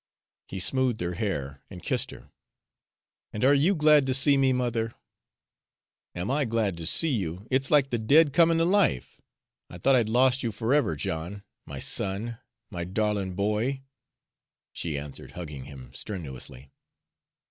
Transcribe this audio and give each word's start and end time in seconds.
He 0.47 0.59
smoothed 0.59 0.99
her 1.01 1.13
hair 1.13 1.61
and 1.69 1.83
kissed 1.83 2.09
her. 2.09 2.31
"And 3.31 3.43
are 3.45 3.53
you 3.53 3.75
glad 3.75 4.07
to 4.07 4.15
see 4.15 4.35
me, 4.35 4.51
mother?" 4.51 4.95
"Am 6.15 6.31
I 6.31 6.43
glad 6.43 6.75
to 6.77 6.87
see 6.87 7.09
you? 7.11 7.45
It's 7.51 7.69
like 7.69 7.91
the 7.91 7.99
dead 7.99 8.33
comin' 8.33 8.57
to 8.57 8.65
life. 8.65 9.21
I 9.69 9.77
thought 9.77 9.93
I'd 9.93 10.09
lost 10.09 10.41
you 10.41 10.51
forever, 10.51 10.95
John, 10.95 11.43
my 11.67 11.77
son, 11.77 12.39
my 12.71 12.83
darlin' 12.83 13.35
boy!" 13.35 13.83
she 14.73 14.97
answered, 14.97 15.33
hugging 15.33 15.65
him 15.65 15.93
strenuously. 15.93 16.71